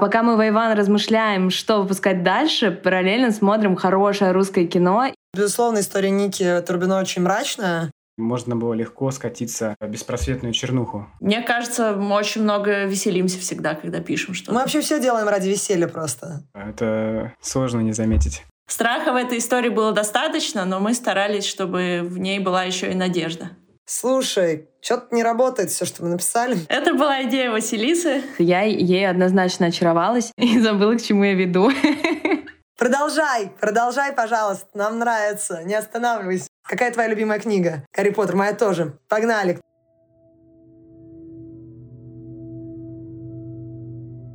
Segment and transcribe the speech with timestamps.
[0.00, 5.06] Пока мы в Иван размышляем, что выпускать дальше, параллельно смотрим хорошее русское кино.
[5.34, 7.90] Безусловно, история Ники Турбино очень мрачная.
[8.16, 11.06] Можно было легко скатиться в беспросветную чернуху.
[11.20, 14.52] Мне кажется, мы очень много веселимся всегда, когда пишем что-то.
[14.52, 16.42] Мы вообще все делаем ради веселья просто.
[16.54, 18.44] Это сложно не заметить.
[18.68, 22.94] Страха в этой истории было достаточно, но мы старались, чтобы в ней была еще и
[22.94, 23.50] надежда.
[23.90, 26.58] Слушай, что-то не работает все, что мы написали.
[26.68, 28.22] Это была идея Василисы.
[28.36, 31.70] Я ей однозначно очаровалась и забыла, к чему я веду.
[32.76, 34.66] Продолжай, продолжай, пожалуйста.
[34.74, 35.62] Нам нравится.
[35.64, 36.48] Не останавливайся.
[36.68, 37.82] Какая твоя любимая книга?
[37.96, 38.98] Гарри Поттер, моя тоже.
[39.08, 39.58] Погнали.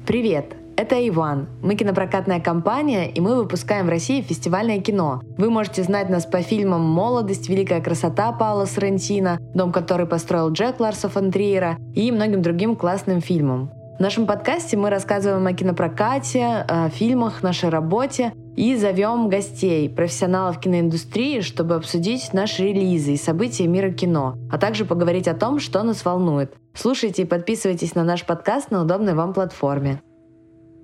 [0.08, 0.63] Привет!
[0.76, 1.48] Это Иван.
[1.62, 5.22] Мы кинопрокатная компания, и мы выпускаем в России фестивальное кино.
[5.38, 10.80] Вы можете знать нас по фильмам «Молодость», «Великая красота» Паула Соррентино, «Дом, который построил Джек
[10.80, 13.70] Ларса фон Триера» и многим другим классным фильмам.
[13.98, 20.60] В нашем подкасте мы рассказываем о кинопрокате, о фильмах, нашей работе и зовем гостей, профессионалов
[20.60, 25.84] киноиндустрии, чтобы обсудить наши релизы и события мира кино, а также поговорить о том, что
[25.84, 26.56] нас волнует.
[26.74, 30.02] Слушайте и подписывайтесь на наш подкаст на удобной вам платформе.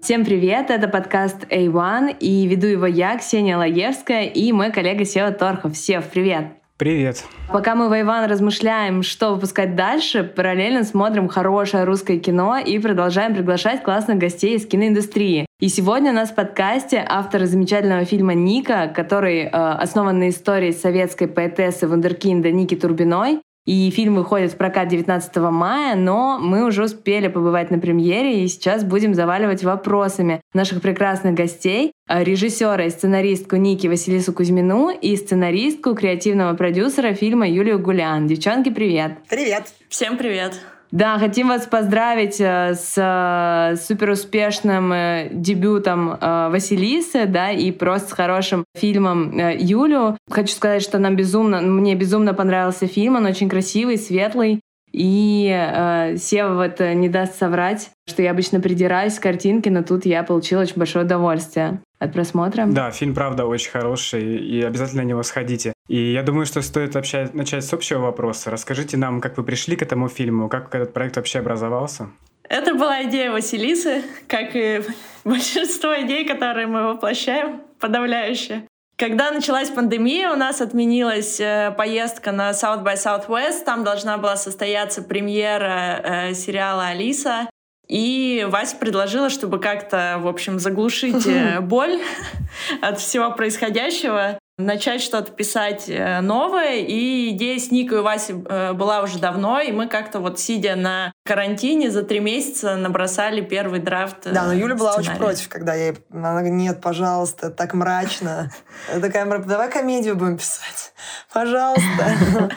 [0.02, 5.32] Всем привет, это подкаст A1, и веду его я, Ксения Лаевская, и мой коллега Сева
[5.32, 5.76] Торхов.
[5.76, 6.48] Сев, привет!
[6.78, 7.26] Привет.
[7.52, 13.36] Пока мы в Иван размышляем, что выпускать дальше, параллельно смотрим хорошее русское кино и продолжаем
[13.36, 15.46] приглашать классных гостей из киноиндустрии.
[15.60, 20.72] И сегодня у нас в подкасте автор замечательного фильма «Ника», который э, основан на истории
[20.72, 23.42] советской поэтессы вундеркинда Ники Турбиной.
[23.66, 28.48] И фильм выходит в прокат 19 мая, но мы уже успели побывать на премьере и
[28.48, 35.16] сейчас будем заваливать вопросами наших прекрасных гостей, а, режиссера и сценаристку Ники Василису Кузьмину и
[35.16, 38.28] сценаристку креативного продюсера фильма Юлию Гулян.
[38.28, 39.18] Девчонки, привет!
[39.30, 39.74] Привет!
[39.90, 40.60] Всем привет!
[40.92, 48.14] Да, хотим вас поздравить э, с э, суперуспешным э, дебютом Василисы, да, и просто с
[48.14, 50.18] хорошим фильмом Юлю.
[50.30, 56.18] Хочу сказать, что нам безумно, мне безумно понравился фильм, он очень красивый, светлый, и э,
[56.18, 60.62] Сева вот не даст соврать, что я обычно придираюсь к картинке, но тут я получила
[60.62, 62.66] очень большое удовольствие от просмотра.
[62.66, 65.74] Да, фильм, правда, очень хороший, и обязательно на него сходите.
[65.90, 68.52] И я думаю, что стоит вообще начать с общего вопроса.
[68.52, 72.10] Расскажите нам, как вы пришли к этому фильму, как этот проект вообще образовался?
[72.48, 74.84] Это была идея Василисы, как и
[75.24, 78.68] большинство идей, которые мы воплощаем, подавляющее.
[78.98, 83.64] Когда началась пандемия, у нас отменилась э, поездка на South by Southwest.
[83.66, 87.50] Там должна была состояться премьера э, сериала «Алиса».
[87.88, 92.00] И Вася предложила, чтобы как-то, в общем, заглушить э, боль
[92.82, 96.78] от всего происходящего, начать что-то писать э, новое.
[96.78, 100.76] И идея с Никой и Васей э, была уже давно, и мы как-то вот сидя
[100.76, 105.74] на карантине за три месяца набросали первый драфт Да, но Юля была очень против, когда
[105.74, 108.52] я Она говорит, нет, пожалуйста, так мрачно.
[108.94, 110.94] Я такая, давай комедию будем писать.
[111.34, 112.52] Пожалуйста.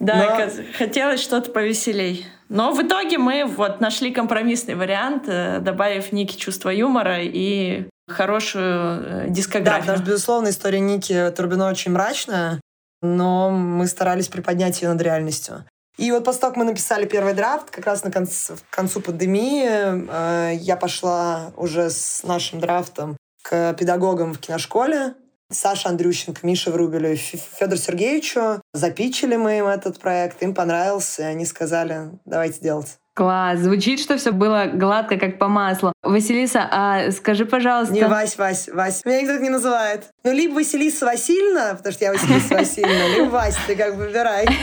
[0.00, 2.26] Да, хотелось что-то повеселей.
[2.48, 8.64] Но в итоге мы вот нашли компромиссный вариант, э, добавив Ники чувство юмора и хорошую
[8.64, 9.64] э, дискографию.
[9.64, 12.60] Да, потому что, безусловно, история Ники Турбино очень мрачная,
[13.02, 15.64] но мы старались приподнять ее над реальностью.
[15.96, 19.00] И вот после того, как мы написали первый драфт, как раз на конц, к концу
[19.00, 25.14] пандемии, э, я пошла уже с нашим драфтом к педагогам в киношколе,
[25.50, 28.60] Саша Андрющенко, Миша Врубелю и Федор Сергеевичу.
[28.74, 32.98] Запичили мы им этот проект, им понравился, и они сказали, давайте делать.
[33.16, 33.60] Класс.
[33.60, 35.90] Звучит, что все было гладко, как по маслу.
[36.02, 37.94] Василиса, а скажи, пожалуйста...
[37.94, 39.06] Не Вась, Вась, Вась.
[39.06, 40.10] Меня никто не называет.
[40.22, 44.46] Ну, либо Василиса Васильевна, потому что я Василиса Васильевна, либо Вась, ты как бы выбирай.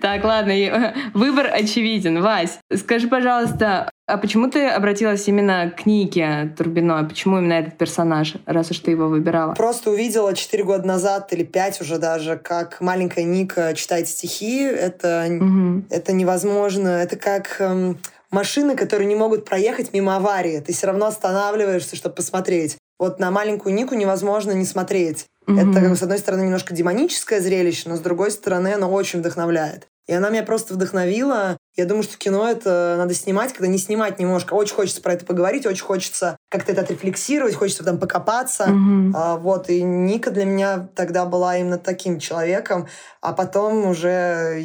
[0.00, 0.54] Так, ладно,
[1.14, 2.22] выбор очевиден.
[2.22, 7.06] Вась, скажи, пожалуйста, а почему ты обратилась именно к Нике Турбиной?
[7.06, 9.52] Почему именно этот персонаж, раз уж ты его выбирала?
[9.52, 14.62] Просто увидела 4 года назад или 5 уже даже, как маленькая Ника читает стихи.
[14.62, 15.84] Это, угу.
[15.90, 16.88] это невозможно.
[16.88, 17.98] Это как эм,
[18.30, 20.60] машины, которые не могут проехать мимо аварии.
[20.60, 22.76] Ты все равно останавливаешься, чтобы посмотреть.
[22.98, 25.26] Вот на маленькую Нику невозможно не смотреть.
[25.46, 25.70] Mm-hmm.
[25.70, 29.20] Это, как бы, с одной стороны, немножко демоническое зрелище, но с другой стороны, оно очень
[29.20, 29.86] вдохновляет.
[30.08, 31.58] И она меня просто вдохновила.
[31.76, 34.54] Я думаю, что кино это надо снимать, когда не снимать немножко.
[34.54, 38.64] Очень хочется про это поговорить, очень хочется как-то это отрефлексировать, хочется там покопаться.
[38.64, 39.12] Mm-hmm.
[39.14, 42.88] А, вот, и Ника для меня тогда была именно таким человеком.
[43.20, 44.64] А потом уже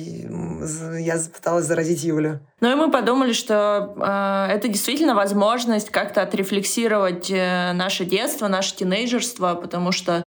[0.99, 2.39] я пыталась заразить Юлю.
[2.61, 8.75] Ну и мы подумали, что э, это действительно возможность как-то отрефлексировать э, наше детство, наше
[8.75, 10.23] тинейджерство, потому что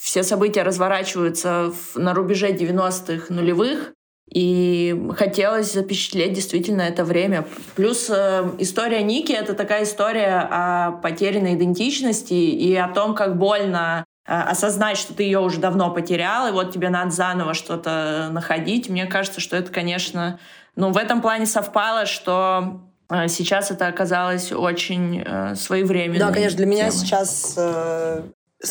[0.00, 3.92] все события разворачиваются в, на рубеже 90-х нулевых,
[4.32, 7.46] И хотелось запечатлеть действительно это время.
[7.76, 14.04] Плюс э, история Ники— это такая история о потерянной идентичности и о том, как больно
[14.26, 18.88] э, осознать, что ты ее уже давно потерял, и вот тебе надо заново что-то находить.
[18.88, 20.40] Мне кажется, что это, конечно,
[20.74, 26.26] ну, в этом плане совпало, что э, сейчас это оказалось очень э, своевременно.
[26.26, 28.22] Да, конечно, для меня сейчас э,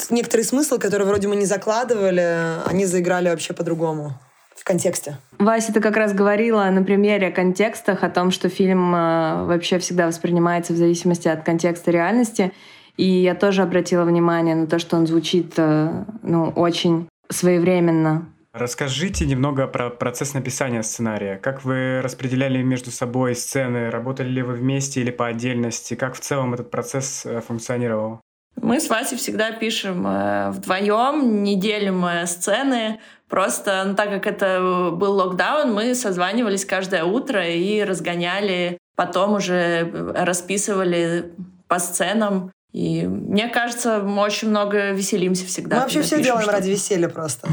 [0.09, 4.13] некоторые смыслы, которые вроде мы не закладывали, они заиграли вообще по-другому
[4.65, 5.17] контексте.
[5.39, 9.79] Вася, ты как раз говорила на примере о контекстах, о том, что фильм э, вообще
[9.79, 12.51] всегда воспринимается в зависимости от контекста реальности.
[12.97, 18.27] И я тоже обратила внимание на то, что он звучит э, ну, очень своевременно.
[18.53, 21.37] Расскажите немного про процесс написания сценария.
[21.37, 23.89] Как вы распределяли между собой сцены?
[23.89, 25.95] Работали ли вы вместе или по отдельности?
[25.95, 28.21] Как в целом этот процесс э, функционировал?
[28.61, 32.99] Мы с Васей всегда пишем э, вдвоем, не делим э, сцены.
[33.29, 39.91] Просто, ну, так как это был локдаун, мы созванивались каждое утро и разгоняли, потом уже
[40.15, 41.33] расписывали
[41.67, 42.51] по сценам.
[42.71, 45.77] И мне кажется, мы очень много веселимся всегда.
[45.77, 47.47] Мы вообще все делаем ради веселья просто.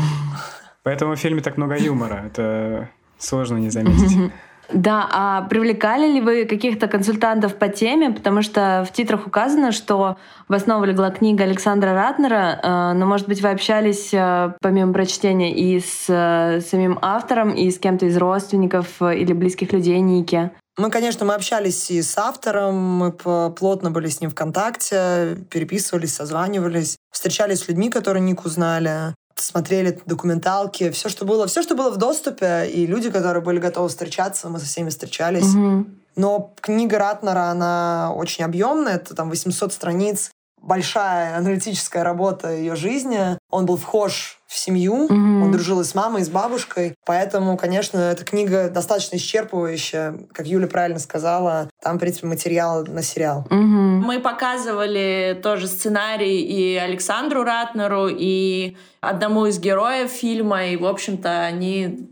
[0.83, 2.25] Поэтому в фильме так много юмора.
[2.27, 4.33] Это сложно не заметить.
[4.73, 8.11] Да, а привлекали ли вы каких-то консультантов по теме?
[8.11, 10.17] Потому что в титрах указано, что
[10.49, 15.55] в основу легла книга Александра Ратнера, э, но, может быть, вы общались, э, помимо прочтения,
[15.55, 20.51] и с э, самим автором, и с кем-то из родственников или близких людей Ники?
[20.79, 26.15] Мы, конечно, мы общались и с автором, мы плотно были с ним в контакте, переписывались,
[26.15, 31.91] созванивались, встречались с людьми, которые Нику знали смотрели документалки, все, что было, все, что было
[31.91, 35.55] в доступе, и люди, которые были готовы встречаться, мы со всеми встречались.
[35.55, 35.87] Угу.
[36.17, 40.31] Но книга Ратнера, она очень объемная, это там 800 страниц,
[40.63, 43.39] большая аналитическая работа ее жизни.
[43.51, 45.43] Он был вхож в семью, mm-hmm.
[45.43, 46.95] он дружил и с мамой, и с бабушкой.
[47.05, 50.27] Поэтому, конечно, эта книга достаточно исчерпывающая.
[50.33, 53.47] Как Юля правильно сказала, там, в принципе, материал на сериал.
[53.51, 54.03] Mm-hmm.
[54.03, 61.45] Мы показывали тоже сценарий и Александру Ратнеру, и одному из героев фильма, и, в общем-то,
[61.45, 62.11] они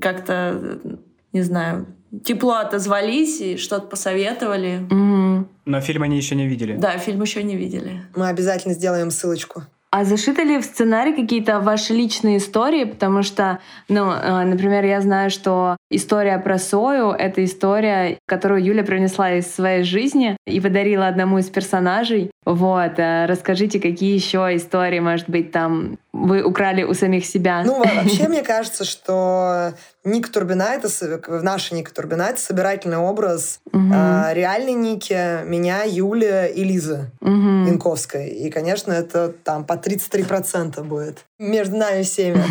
[0.00, 0.80] как-то,
[1.32, 1.86] не знаю,
[2.24, 4.86] тепло отозвались и что-то посоветовали.
[4.90, 5.46] Mm-hmm.
[5.66, 6.76] Но фильм они еще не видели.
[6.76, 8.02] Да, фильм еще не видели.
[8.16, 9.64] Мы обязательно сделаем ссылочку.
[9.90, 12.84] А зашиты ли в сценарий какие-то ваши личные истории?
[12.84, 13.58] Потому что,
[13.88, 19.46] ну, э, например, я знаю, что история про Сою— это история, которую Юля принесла из
[19.46, 22.30] своей жизни и подарила одному из персонажей.
[22.48, 27.62] Вот, э, расскажите, какие еще истории, может быть, там вы украли у самих себя?
[27.62, 30.82] Ну, вообще, мне кажется, что Ник Турбинайт,
[31.28, 33.92] наш Ник Турбинайт, собирательный образ угу.
[33.92, 37.66] э, реальной Ники, меня, Юля и Лиза угу.
[37.66, 38.28] Янковской.
[38.28, 42.42] И, конечно, это там по 33% будет между нами всеми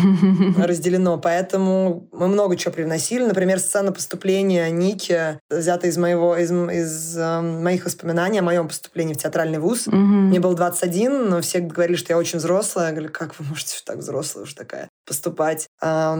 [0.62, 1.18] разделено.
[1.18, 3.24] Поэтому мы много чего привносили.
[3.24, 9.14] Например, сцена поступления Ники взята из моего из, из э, моих воспоминаний о моем поступлении
[9.14, 9.87] в театральный вуз.
[9.88, 9.96] Угу.
[9.96, 12.88] Мне было 21, но все говорили, что я очень взрослая.
[12.88, 15.66] Я говорю, как вы можете так взрослая уже такая поступать?
[15.80, 16.16] А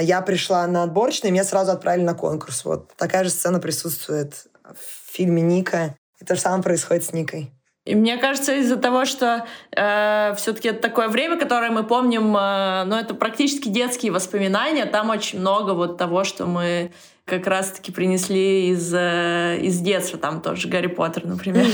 [0.00, 2.64] я пришла на отборочный, и меня сразу отправили на конкурс.
[2.64, 5.96] Вот такая же сцена присутствует в фильме Ника.
[6.20, 7.52] И то же самое происходит с Никой.
[7.84, 9.44] И мне кажется, из-за того, что
[9.76, 15.10] э, все-таки это такое время, которое мы помним, э, ну, это практически детские воспоминания, там
[15.10, 16.92] очень много вот того, что мы
[17.26, 21.66] как раз-таки принесли из, э, из детства, там тоже Гарри Поттер, например.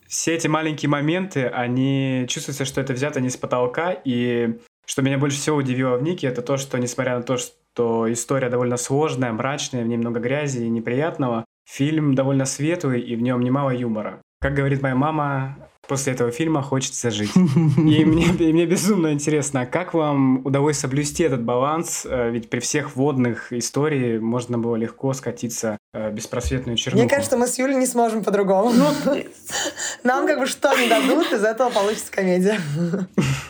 [0.06, 5.18] Все эти маленькие моменты, они чувствуются, что это взято не с потолка, и что меня
[5.18, 9.32] больше всего удивило в Нике, это то, что, несмотря на то, что история довольно сложная,
[9.32, 14.20] мрачная, в ней много грязи и неприятного, фильм довольно светлый, и в нем немало юмора.
[14.42, 15.54] Как говорит моя мама,
[15.86, 17.30] после этого фильма хочется жить.
[17.36, 22.06] И мне, и мне безумно интересно, как вам удалось соблюсти этот баланс?
[22.08, 27.02] Э, ведь при всех водных историй можно было легко скатиться в э, беспросветную чернуху.
[27.02, 28.72] Мне кажется, мы с Юлей не сможем по-другому.
[28.72, 28.86] Ну,
[30.04, 32.58] Нам как бы что не дадут, из этого получится комедия.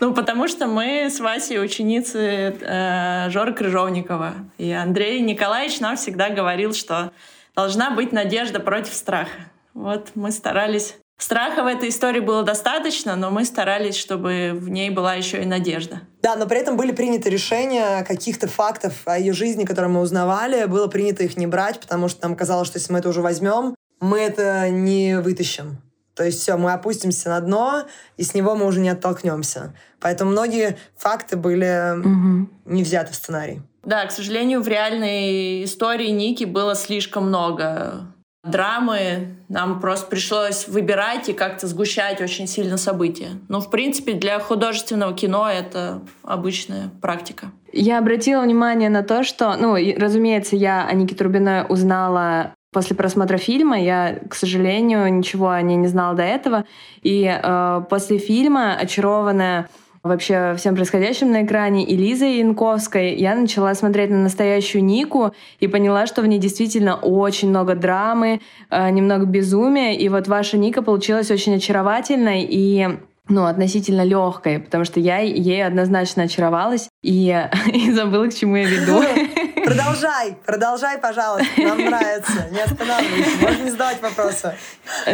[0.01, 4.35] Ну, потому что мы с Васей ученицы э, Жоры Крыжовникова.
[4.59, 7.13] И Андрей Николаевич нам всегда говорил, что
[7.55, 9.31] должна быть надежда против страха.
[9.75, 10.97] Вот мы старались.
[11.21, 15.45] Страха в этой истории было достаточно, но мы старались, чтобы в ней была еще и
[15.45, 16.01] надежда.
[16.23, 20.65] Да, но при этом были приняты решения каких-то фактов о ее жизни, которые мы узнавали.
[20.65, 23.75] Было принято их не брать, потому что нам казалось, что если мы это уже возьмем,
[24.01, 25.83] мы это не вытащим.
[26.15, 27.85] То есть все, мы опустимся на дно,
[28.17, 29.75] и с него мы уже не оттолкнемся.
[30.01, 32.49] Поэтому многие факты были угу.
[32.65, 33.61] не взяты в сценарий.
[33.85, 38.07] Да, к сожалению, в реальной истории Ники было слишком много
[38.45, 39.37] драмы.
[39.49, 43.31] Нам просто пришлось выбирать и как-то сгущать очень сильно события.
[43.49, 47.53] Но, в принципе, для художественного кино это обычная практика.
[47.73, 53.37] Я обратила внимание на то, что, ну, разумеется, я о Никите Рубиной узнала после просмотра
[53.37, 53.81] фильма.
[53.81, 56.65] Я, к сожалению, ничего о ней не знала до этого.
[57.03, 59.69] И э, после фильма, очарованная
[60.03, 65.67] вообще всем происходящим на экране, и Лизой Янковской, я начала смотреть на настоящую Нику и
[65.67, 68.41] поняла, что в ней действительно очень много драмы,
[68.71, 69.97] э, немного безумия.
[69.97, 72.89] И вот ваша Ника получилась очень очаровательной и
[73.29, 78.65] ну, относительно легкой, потому что я ей однозначно очаровалась и, и забыла, к чему я
[78.65, 79.03] веду.
[79.65, 84.55] Продолжай, продолжай, пожалуйста, нам нравится, не останавливайся, можно не задавать вопросы.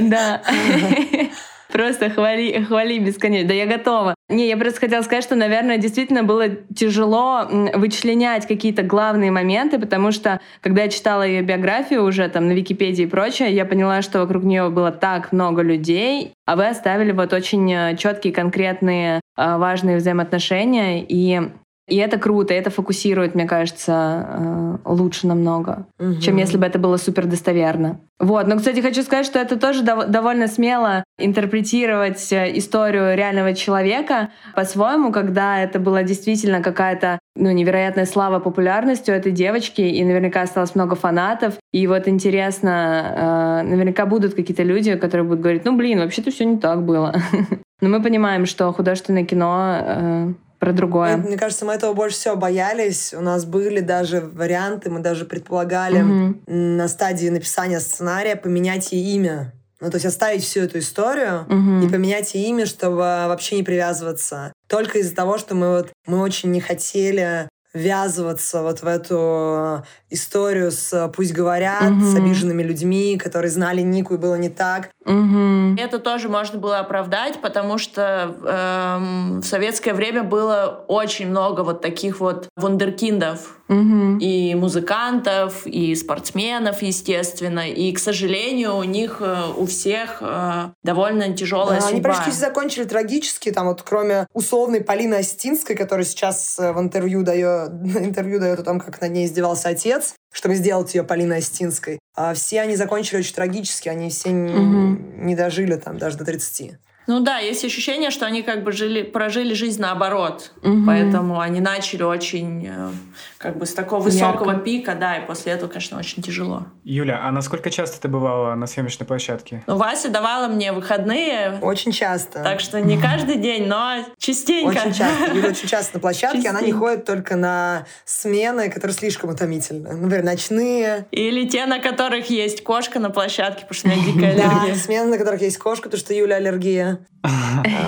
[0.00, 0.40] Да.
[1.72, 3.48] Просто хвали, хвали бесконечно.
[3.48, 4.14] Да я готова.
[4.28, 10.12] Не, я просто хотела сказать, что, наверное, действительно было тяжело вычленять какие-то главные моменты, потому
[10.12, 14.20] что, когда я читала ее биографию уже там на Википедии и прочее, я поняла, что
[14.20, 19.56] вокруг нее было так много людей, а вы оставили вот очень э, четкие, конкретные, э,
[19.56, 21.04] важные взаимоотношения.
[21.06, 21.40] И
[21.88, 26.20] и это круто, это фокусирует, мне кажется, э, лучше намного, угу.
[26.20, 28.00] чем если бы это было супер достоверно.
[28.18, 33.54] Вот, но, кстати, хочу сказать, что это тоже дов- довольно смело интерпретировать э, историю реального
[33.54, 40.42] человека по-своему, когда это была действительно какая-то ну, невероятная слава популярностью этой девочки, и наверняка
[40.42, 41.54] осталось много фанатов.
[41.72, 46.46] И вот интересно, э, наверняка будут какие-то люди, которые будут говорить, ну, блин, вообще-то все
[46.46, 47.14] не так было.
[47.80, 51.16] Но мы понимаем, что художественное кино про другое.
[51.16, 53.14] Мне кажется, мы этого больше всего боялись.
[53.14, 56.40] У нас были даже варианты, мы даже предполагали угу.
[56.46, 59.52] на стадии написания сценария поменять ей имя.
[59.80, 61.86] Ну, то есть оставить всю эту историю угу.
[61.86, 64.52] и поменять ей имя, чтобы вообще не привязываться.
[64.68, 70.70] Только из-за того, что мы вот мы очень не хотели ввязываться вот в эту историю
[70.70, 72.00] с «Пусть говорят», угу.
[72.00, 74.88] с обиженными людьми, которые знали Нику и было не так.
[75.06, 75.76] Угу.
[75.78, 81.80] Это тоже можно было оправдать, потому что эм, в советское время было очень много вот
[81.80, 83.56] таких вот вундеркиндов.
[83.68, 84.18] Угу.
[84.20, 87.68] И музыкантов, и спортсменов, естественно.
[87.68, 92.10] И, к сожалению, у них э, у всех э, довольно тяжелая да, судьба.
[92.10, 97.24] Они почти закончили трагически, там вот кроме условной Полины Остинской, которая сейчас э, в интервью
[97.24, 101.98] дает, интервью дает о том, как над ней издевался отец, чтобы сделать ее Полиной Остинской.
[102.14, 105.02] А все они закончили очень трагически, они все не, угу.
[105.24, 106.72] не дожили там даже до 30.
[107.06, 110.52] Ну да, есть ощущение, что они как бы жили, прожили жизнь наоборот.
[110.62, 110.84] Угу.
[110.86, 112.90] Поэтому они начали очень э,
[113.38, 114.64] как бы с такого высокого Ярко.
[114.64, 116.66] пика, да, и после этого, конечно, очень тяжело.
[116.84, 119.62] Юля, а насколько часто ты бывала на съемочной площадке?
[119.66, 121.58] Ну, Вася давала мне выходные.
[121.62, 122.42] Очень часто.
[122.42, 124.70] Так что не каждый день, но частенько.
[124.70, 125.34] Очень часто.
[125.34, 126.38] Юля очень часто на площадке.
[126.38, 126.58] Частенько.
[126.58, 129.92] Она не ходит только на смены, которые слишком утомительны.
[129.92, 131.06] Например, ночные.
[131.10, 134.74] Или те, на которых есть кошка на площадке, потому что у меня дикая аллергия.
[134.74, 136.95] Да, смены, на которых есть кошка, потому что Юля аллергия.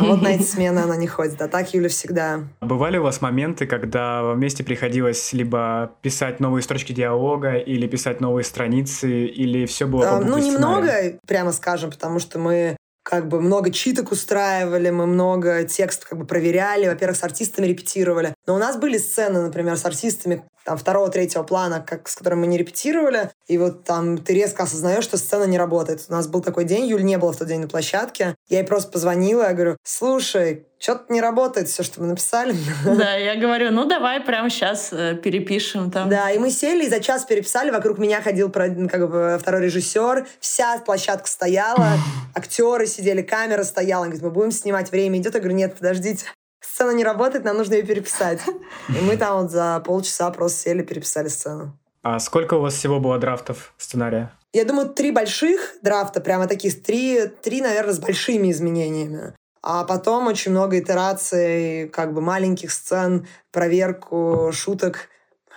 [0.00, 1.40] Вот на эти смены она не ходит.
[1.42, 2.40] А так Юля всегда.
[2.60, 8.44] Бывали у вас моменты, когда вместе приходилось либо писать новые строчки диалога, или писать новые
[8.44, 12.76] страницы, или все было а, Ну, немного, прямо скажем, потому что мы
[13.08, 18.34] как бы много читок устраивали, мы много текст как бы проверяли, во-первых, с артистами репетировали.
[18.46, 22.40] Но у нас были сцены, например, с артистами там второго, третьего плана, как, с которым
[22.40, 26.04] мы не репетировали, и вот там ты резко осознаешь, что сцена не работает.
[26.10, 28.66] У нас был такой день, Юль не было в тот день на площадке, я ей
[28.66, 32.54] просто позвонила, я говорю, слушай, что-то не работает все, что мы написали.
[32.84, 36.10] Да, я говорю, ну давай прямо сейчас э, перепишем там.
[36.10, 40.26] Да, и мы сели и за час переписали, вокруг меня ходил как бы второй режиссер,
[40.38, 41.92] вся площадка стояла,
[42.34, 46.26] актеры сидели, камера стояла, он говорит, мы будем снимать, время идет, я говорю, нет, подождите,
[46.60, 48.40] сцена не работает, нам нужно ее переписать.
[48.88, 51.78] И мы там вот за полчаса просто сели, переписали сцену.
[52.02, 54.32] А сколько у вас всего было драфтов сценария?
[54.52, 59.34] Я думаю, три больших драфта, прямо таких, три, три, наверное, с большими изменениями.
[59.62, 65.08] А потом очень много итераций, как бы маленьких сцен, проверку, шуток.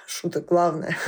[0.05, 0.98] Шуток главное.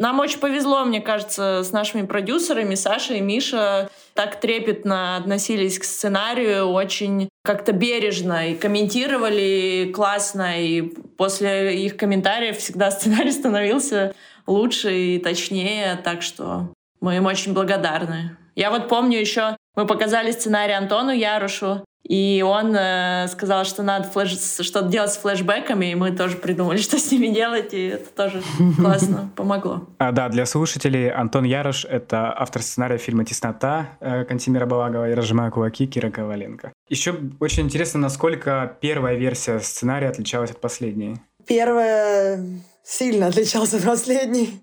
[0.00, 5.84] Нам очень повезло, мне кажется, с нашими продюсерами, Саша и Миша так трепетно относились к
[5.84, 14.14] сценарию, очень как-то бережно и комментировали классно, и после их комментариев всегда сценарий становился
[14.46, 18.38] лучше и точнее, так что мы им очень благодарны.
[18.56, 24.08] Я вот помню еще, мы показали сценарий Антону Ярушу, и он э, сказал, что надо
[24.08, 24.32] флеш...
[24.32, 28.42] что-то делать с флешбеками, и мы тоже придумали, что с ними делать, и это тоже
[28.76, 29.86] классно помогло.
[29.98, 35.14] А, да, для слушателей Антон Ярош— это автор сценария фильма «Теснота» э, Кантимира Балагова и
[35.14, 36.72] «Разжимая кулаки» Кира Коваленко.
[36.88, 41.18] Еще очень интересно, насколько первая версия сценария отличалась от последней.
[41.46, 42.44] Первая
[42.82, 44.60] Сильно отличался от последней.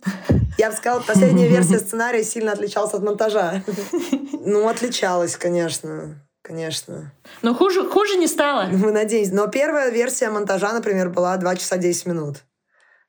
[0.57, 3.63] Я бы сказала, последняя версия сценария сильно отличалась от монтажа.
[4.43, 6.26] Ну, отличалась, конечно.
[6.47, 7.11] Конечно.
[7.41, 8.67] Но хуже, хуже не стало.
[8.71, 9.35] Мы надеемся.
[9.35, 12.37] Но первая версия монтажа, например, была 2 часа 10 минут.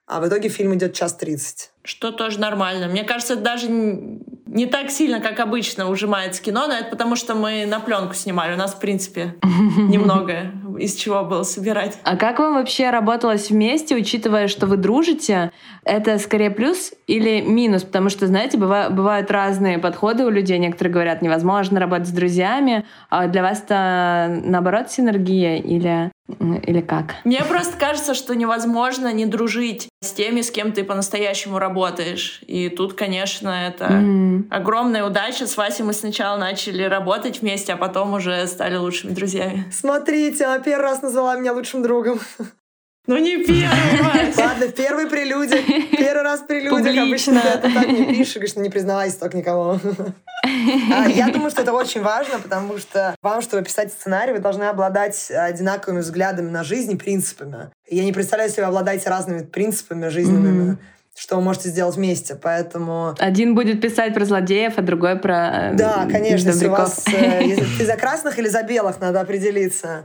[0.06, 1.70] А в итоге фильм идет час 30.
[1.88, 2.86] Что тоже нормально.
[2.86, 7.34] Мне кажется, это даже не так сильно, как обычно, ужимается кино, но это потому, что
[7.34, 8.52] мы на пленку снимали.
[8.52, 11.98] У нас, в принципе, немного из чего было собирать.
[12.04, 15.50] А как вам вообще работалось вместе, учитывая, что вы дружите?
[15.82, 17.84] Это скорее плюс или минус?
[17.84, 20.58] Потому что, знаете, бывают, бывают разные подходы у людей.
[20.58, 22.84] Некоторые говорят, невозможно работать с друзьями.
[23.08, 26.10] А для вас это, наоборот, синергия или
[26.66, 27.14] или как?
[27.24, 31.77] Мне просто кажется, что невозможно не дружить с теми, с кем ты по-настоящему работаешь.
[32.46, 34.48] И тут, конечно, это mm.
[34.50, 35.46] огромная удача.
[35.46, 39.64] С Васей мы сначала начали работать вместе, а потом уже стали лучшими друзьями.
[39.72, 42.20] Смотрите, она первый раз назвала меня лучшим другом.
[43.08, 45.62] Ну не первый, Ладно, первый прелюдия.
[45.96, 47.04] Первый раз прелюдия.
[47.04, 49.80] Обычно ты так не пишешь, говоришь, не признавайся так никому.
[50.94, 54.64] А, я думаю, что это очень важно, потому что вам, чтобы писать сценарий, вы должны
[54.64, 57.70] обладать одинаковыми взглядами на жизнь и принципами.
[57.88, 60.78] Я не представляю, если вы обладаете разными принципами жизненными,
[61.18, 63.14] что вы можете сделать вместе, поэтому...
[63.18, 67.04] Один будет писать про злодеев, а другой про э, Да, конечно, если у вас...
[67.08, 70.04] Э, ты за красных или за белых, надо определиться.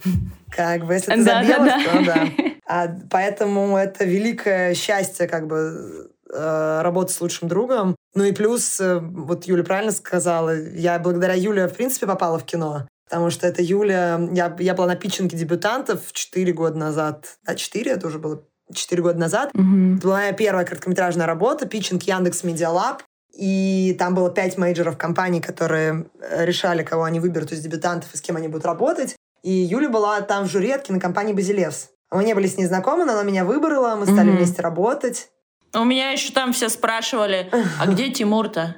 [0.50, 2.28] Как бы, если ты за белых, то да.
[2.66, 7.96] А, поэтому это великое счастье, как бы, э, работать с лучшим другом.
[8.16, 12.88] Ну и плюс, вот Юля правильно сказала, я благодаря Юле, в принципе, попала в кино.
[13.08, 14.20] Потому что это Юля...
[14.32, 17.38] Я, я была на питчинге дебютантов 4 года назад.
[17.46, 19.52] А 4 это уже было 4 года назад.
[19.54, 19.98] Mm-hmm.
[19.98, 23.04] Это была моя первая короткометражная работа, питчинг Яндекс Медиалаб.
[23.36, 28.18] И там было пять мейджеров компаний, которые э, решали, кого они выберут из дебютантов и
[28.18, 29.16] с кем они будут работать.
[29.42, 31.90] И Юля была там в жюри от кинокомпании «Базилевс».
[32.12, 34.38] Мы не были с ней знакомы, но она меня выбрала, мы стали mm-hmm.
[34.38, 35.30] вместе работать.
[35.74, 38.76] У меня еще там все спрашивали, а где Тимур-то?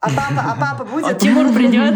[0.00, 1.06] А папа, а папа будет?
[1.06, 1.94] А Тимур придет?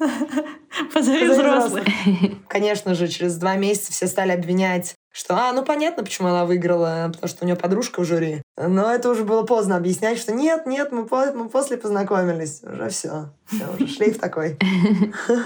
[0.94, 1.84] Позови взрослых.
[2.48, 7.10] Конечно же, через два месяца все стали обвинять что, а, ну понятно, почему она выиграла,
[7.12, 8.42] потому что у нее подружка в жюри.
[8.56, 12.62] Но это уже было поздно объяснять, что нет, нет, мы, по мы после познакомились.
[12.62, 13.30] Уже все.
[13.46, 14.58] Все, уже шлейф такой.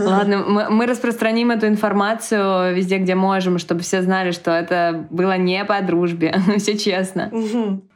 [0.01, 5.39] Ладно, мы, мы распространим эту информацию везде, где можем, чтобы все знали, что это было
[5.39, 6.35] не по дружбе.
[6.59, 7.30] все честно.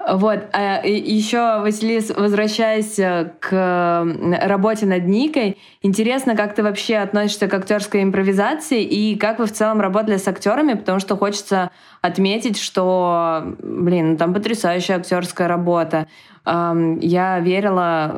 [0.07, 0.39] Вот.
[0.53, 4.07] А еще, Василис, возвращаясь э, к
[4.41, 9.53] работе над Никой, интересно, как ты вообще относишься к актерской импровизации и как вы в
[9.53, 16.07] целом работали с актерами, потому что хочется отметить, что, блин, там потрясающая актерская работа.
[16.45, 18.11] Я верила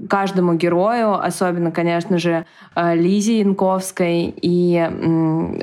[0.00, 4.34] э, каждому герою, особенно, конечно же, э, Лизе Янковской.
[4.42, 4.90] И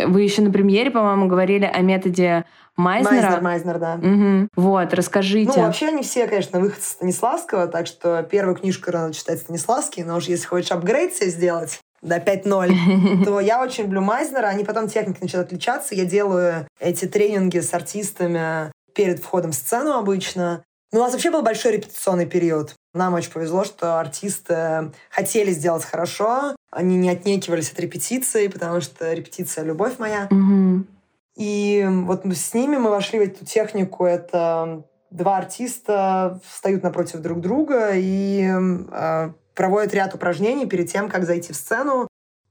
[0.08, 3.14] вы еще на премьере, по-моему, говорили о методе Майзнера.
[3.14, 3.96] Майзнер, Майзнер, да.
[3.96, 4.50] Угу.
[4.56, 5.52] Вот, расскажите.
[5.56, 10.18] Ну, вообще они все, конечно, выход Станиславского, так что первую книжку надо читать Станиславский, но
[10.18, 14.48] уж если хочешь апгрейд себе сделать, до 5-0, то я очень люблю Майзнера.
[14.48, 15.96] Они потом техники начинают отличаться.
[15.96, 20.64] Я делаю эти тренинги с артистами перед входом в сцену обычно.
[20.92, 22.76] Но у нас вообще был большой репетиционный период.
[22.94, 26.56] Нам очень повезло, что артисты хотели сделать хорошо.
[26.72, 30.28] Они не отнекивались от репетиции, потому что репетиция— любовь моя.
[30.30, 30.86] Угу.
[31.36, 34.06] И вот с ними мы вошли в эту технику.
[34.06, 41.26] Это два артиста встают напротив друг друга и э, проводят ряд упражнений перед тем, как
[41.26, 42.08] зайти в сцену.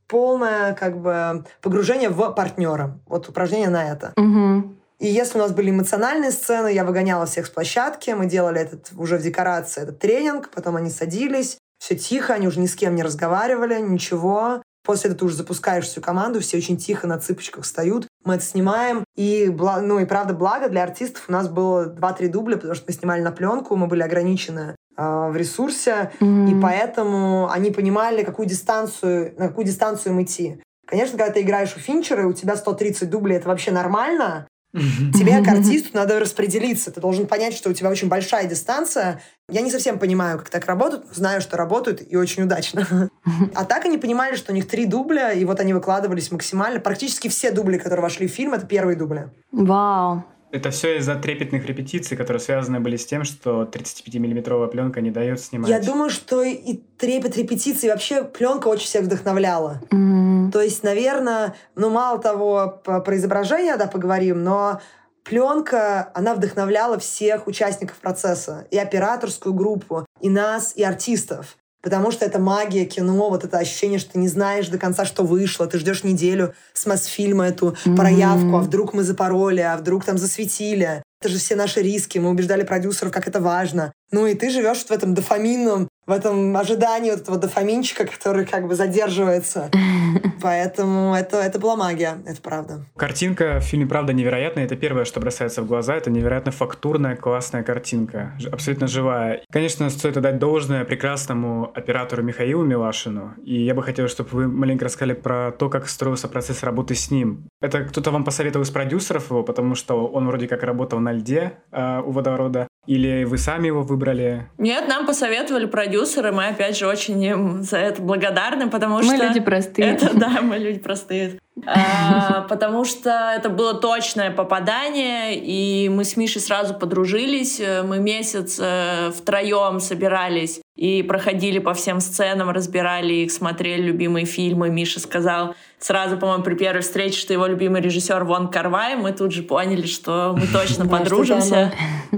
[0.07, 2.99] Полное как бы погружение в партнера.
[3.07, 4.13] Вот упражнение на это.
[4.17, 4.75] Угу.
[4.99, 8.93] И если у нас были эмоциональные сцены, я выгоняла всех с площадки, мы делали этот
[8.97, 12.95] уже в декорации, этот тренинг, потом они садились, все тихо, они уже ни с кем
[12.95, 14.63] не разговаривали, ничего.
[14.85, 18.09] После этого ты уже запускаешь всю команду, все очень тихо на цыпочках встают.
[18.25, 19.05] Мы это снимаем.
[19.17, 22.95] И, ну и правда, благо для артистов у нас было 2-3 дубля, потому что мы
[22.95, 26.51] снимали на пленку, мы были ограничены э, в ресурсе, mm-hmm.
[26.51, 30.63] и поэтому они понимали, какую дистанцию, на какую дистанцию им идти.
[30.87, 35.39] Конечно, когда ты играешь у Финчера, и у тебя 130 дублей, это вообще нормально, Тебе,
[35.39, 36.91] как артисту, надо распределиться.
[36.91, 39.21] Ты должен понять, что у тебя очень большая дистанция.
[39.51, 43.11] Я не совсем понимаю, как так работают, знаю, что работают и очень удачно.
[43.55, 46.81] А так они понимали, что у них три дубля, и вот они выкладывались максимально.
[46.81, 49.31] Практически все дубли, которые вошли в фильм, это первые дубли.
[49.53, 50.25] Вау.
[50.51, 55.41] Это все из-за трепетных репетиций, которые связаны были с тем, что 35-миллиметровая пленка не дает
[55.41, 55.71] снимать.
[55.71, 59.81] Я думаю, что и трепет репетиций, вообще пленка очень всех вдохновляла.
[59.91, 60.32] Mm-hmm.
[60.53, 64.81] То есть, наверное, ну мало того, про изображение, да, поговорим, но
[65.25, 72.25] пленка, она вдохновляла всех участников процесса, и операторскую группу, и нас, и артистов потому что
[72.25, 75.79] это магия кино, вот это ощущение, что ты не знаешь до конца, что вышло, ты
[75.79, 77.97] ждешь неделю с Мосфильма эту mm-hmm.
[77.97, 81.03] проявку, а вдруг мы запороли, а вдруг там засветили.
[81.21, 83.93] это же все наши риски, мы убеждали продюсеров, как это важно.
[84.13, 88.69] Ну и ты живешь в этом дофаминном в этом ожидании вот этого дофаминчика, который как
[88.69, 89.71] бы задерживается.
[90.43, 92.85] Поэтому это, это была магия, это правда.
[92.97, 94.67] Картинка в фильме «Правда» невероятная.
[94.67, 95.95] Это первое, что бросается в глаза.
[95.95, 98.33] Это невероятно фактурная, классная картинка.
[98.53, 99.43] Абсолютно живая.
[99.51, 103.33] Конечно, стоит отдать должное прекрасному оператору Михаилу Милашину.
[103.43, 107.11] И я бы хотел, чтобы вы маленько рассказали про то, как строился процесс работы с
[107.11, 107.49] ним.
[107.63, 111.55] Это кто-то вам посоветовал из продюсеров его, потому что он вроде как работал на льде
[111.71, 112.69] э, у водорода.
[112.87, 114.49] Или вы сами его выбрали?
[114.59, 119.17] Нет, нам посоветовали продюсеры, мы опять же очень им за это благодарны, потому мы что...
[119.17, 119.93] Мы люди простые.
[119.93, 121.39] Это, да, мы люди простые.
[121.67, 127.61] А, потому что это было точное попадание, и мы с Мишей сразу подружились.
[127.85, 134.71] Мы месяц э, втроем собирались и проходили по всем сценам, разбирали их, смотрели любимые фильмы.
[134.71, 138.97] Миша сказал сразу, по-моему, при первой встрече, что его любимый режиссер Вон Карвай.
[138.97, 141.73] Мы тут же поняли, что мы точно подружимся.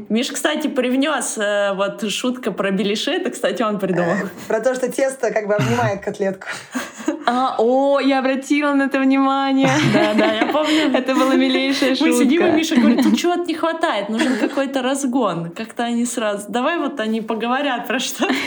[0.08, 3.10] Миша, кстати, привнес э, вот шутка про беляши.
[3.10, 4.14] Это, кстати, он придумал.
[4.46, 6.46] Про то, что тесто как бы обнимает котлетку.
[7.26, 9.70] А, о, я обратила на это внимание.
[9.92, 10.90] Да, да, я помню.
[10.94, 12.12] Это была милейшая шутка.
[12.12, 15.50] Мы сидим, и Миша говорит, тут чего-то не хватает, нужен какой-то разгон.
[15.50, 18.26] Как-то они сразу, давай вот они поговорят про что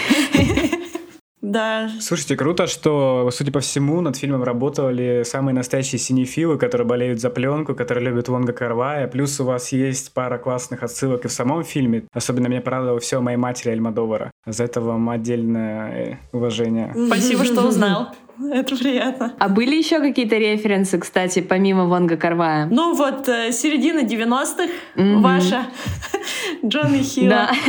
[1.42, 1.90] Да.
[2.02, 7.30] Слушайте, круто, что, судя по всему, над фильмом работали самые настоящие синефилы, которые болеют за
[7.30, 9.08] пленку, которые любят Вонга Карвая.
[9.08, 12.04] Плюс у вас есть пара классных отсылок и в самом фильме.
[12.12, 14.32] Особенно меня порадовало все о моей матери Альмадовара.
[14.46, 16.94] За это вам отдельное э, уважение.
[17.08, 18.10] Спасибо, что узнал.
[18.52, 19.34] Это приятно.
[19.40, 22.68] А были еще какие-то референсы, кстати, помимо Вонга Карвая?
[22.68, 25.22] Ну вот, э, середина 90-х mm-hmm.
[25.22, 25.68] ваша,
[26.66, 27.30] Джонни Хилл.
[27.30, 27.52] Да.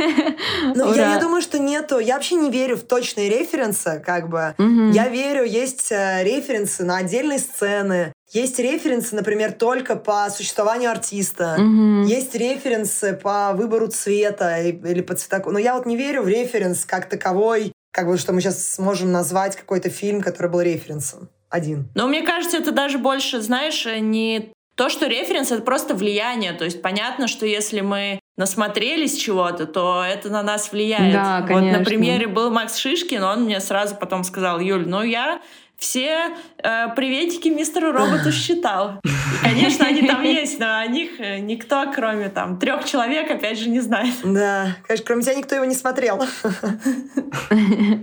[0.74, 1.98] Ну, я, я думаю, что нету.
[1.98, 4.54] Я вообще не верю в точные референсы, как бы.
[4.58, 4.92] Mm-hmm.
[4.92, 11.56] Я верю, есть э, референсы на отдельные сцены, есть референсы, например, только по существованию артиста.
[11.58, 12.04] Mm-hmm.
[12.04, 15.50] Есть референсы по выбору цвета или по цветоку.
[15.50, 19.12] Но я вот не верю в референс как таковой как бы, что мы сейчас сможем
[19.12, 21.28] назвать какой-то фильм, который был референсом.
[21.50, 21.88] Один.
[21.94, 26.52] Но мне кажется, это даже больше, знаешь, не то, что референс— это просто влияние.
[26.52, 31.12] То есть понятно, что если мы насмотрелись чего-то, то это на нас влияет.
[31.12, 31.70] Да, конечно.
[31.70, 35.40] Вот на примере был Макс Шишкин, он мне сразу потом сказал, Юль, ну я
[35.78, 36.30] все
[36.62, 39.00] э, приветики мистеру роботу считал.
[39.42, 43.68] Конечно, они там есть, но о них э, никто, кроме там трех человек, опять же,
[43.68, 44.14] не знает.
[44.24, 46.22] Да, конечно, кроме тебя никто его не смотрел.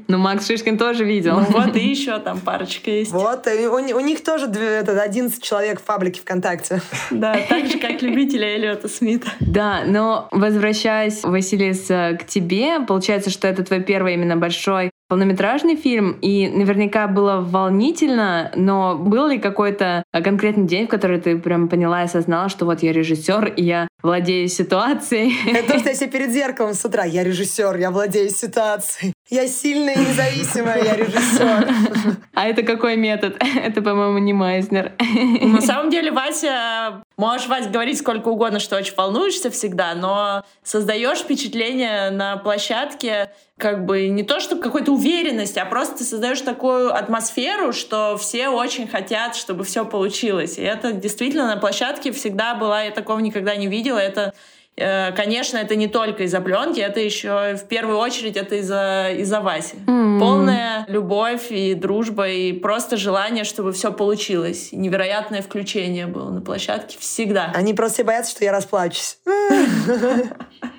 [0.07, 1.39] Ну, Макс Шишкин тоже видел.
[1.39, 3.11] Ну, вот и еще там парочка есть.
[3.11, 6.81] Вот, и у, у них тоже это, 11 человек в паблике ВКонтакте.
[7.09, 9.27] Да, так же, как любители Эллиота Смита.
[9.39, 16.17] Да, но возвращаясь, Василис, к тебе, получается, что это твой первый именно большой полнометражный фильм,
[16.21, 22.01] и наверняка было волнительно, но был ли какой-то конкретный день, в который ты прям поняла
[22.01, 25.33] и осознала, что вот я режиссер, и я владею ситуацией?
[25.51, 27.03] Это то, что я себе перед зеркалом с утра.
[27.05, 29.13] Я режиссер, я владею ситуацией.
[29.29, 31.69] Я сильная и независимая, я режиссер.
[32.33, 33.41] А это какой метод?
[33.55, 34.91] Это, по-моему, не Майзнер.
[34.99, 41.19] На самом деле, Вася, можешь, Вася, говорить сколько угодно, что очень волнуешься всегда, но создаешь
[41.19, 46.93] впечатление на площадке, как бы не то чтобы какой-то уверенность, а просто ты создаешь такую
[46.93, 50.57] атмосферу, что все очень хотят, чтобы все получилось.
[50.57, 53.99] И это действительно на площадке всегда была, я такого никогда не видела.
[53.99, 54.33] Это
[54.77, 59.75] конечно, это не только из-за пленки, это еще в первую очередь это из-за из-за Васи.
[59.85, 60.19] Mm-hmm.
[60.19, 64.69] Полная любовь и дружба и просто желание, чтобы все получилось.
[64.71, 67.51] Невероятное включение было на площадке всегда.
[67.55, 69.19] Они просто боятся, что я расплачусь.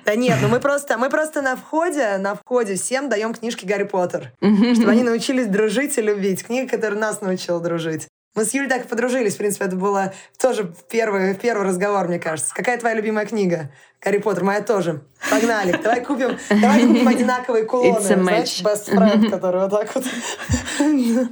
[0.05, 3.83] Да нет, ну мы просто, мы просто на входе, на входе всем даем книжки Гарри
[3.83, 6.45] Поттер, чтобы они научились дружить и любить.
[6.45, 8.07] Книга, которая нас научила дружить.
[8.37, 9.33] Мы с Юлей так и подружились.
[9.33, 12.53] В принципе, это было тоже первый, первый разговор, мне кажется.
[12.53, 13.71] Какая твоя любимая книга?
[13.99, 15.01] Гарри Поттер, моя тоже.
[15.27, 15.75] Погнали.
[15.83, 17.99] Давай купим, давай купим одинаковые кулоны.
[17.99, 20.05] Знаешь, best friend, который вот так вот.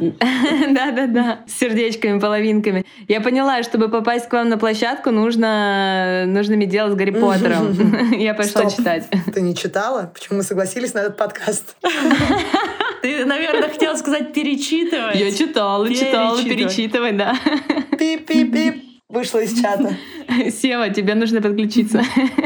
[0.00, 2.84] Да-да-да, с сердечками, половинками.
[3.06, 8.10] Я поняла, чтобы попасть к вам на площадку, нужно, нужно иметь дело с Гарри Поттером.
[8.18, 9.06] Я пошла читать.
[9.32, 10.10] Ты не читала?
[10.12, 11.76] Почему мы согласились на этот подкаст?
[13.02, 15.16] Ты, наверное, хотела сказать перечитывать.
[15.16, 17.36] Я читала, читала, перечитывать, да.
[17.98, 18.90] Пип-пип-пип.
[19.10, 19.96] Вышла из чата.
[20.50, 22.02] Сева, тебе нужно подключиться.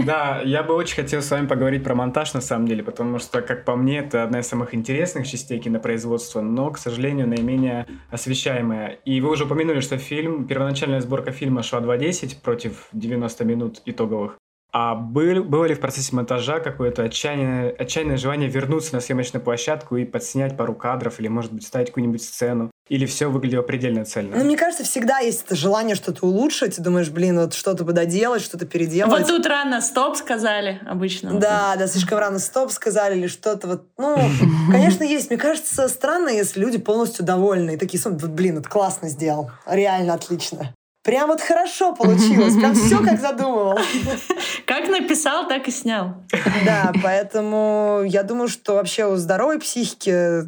[0.06, 3.42] Да, я бы очень хотел с вами поговорить про монтаж на самом деле, потому что,
[3.42, 8.98] как по мне, это одна из самых интересных частей кинопроизводства, но, к сожалению, наименее освещаемая.
[9.04, 14.38] И вы уже упомянули, что фильм, первоначальная сборка фильма шла 2.10 против 90 минут итоговых.
[14.76, 19.96] А был, было ли в процессе монтажа какое-то отчаянное, отчаянное желание вернуться на съемочную площадку
[19.96, 22.72] и подснять пару кадров или, может быть, ставить какую-нибудь сцену?
[22.88, 24.36] Или все выглядело предельно цельно?
[24.36, 26.74] Ну, мне кажется, всегда есть это желание что-то улучшить.
[26.74, 29.12] Ты думаешь, блин, вот что-то бы доделать, что-то переделать.
[29.12, 31.38] Вот тут рано стоп сказали обычно.
[31.38, 33.86] Да, да, слишком рано стоп сказали или что-то вот.
[33.96, 34.18] Ну,
[34.72, 35.30] конечно, есть.
[35.30, 37.74] Мне кажется, странно, если люди полностью довольны.
[37.74, 39.52] И такие, вот, блин, это классно сделал.
[39.66, 40.74] Реально отлично.
[41.04, 42.54] Прям вот хорошо получилось.
[42.54, 43.78] Прям все как задумывал.
[44.66, 46.14] Как написал, так и снял.
[46.64, 50.40] Да, поэтому я думаю, что вообще у здоровой психики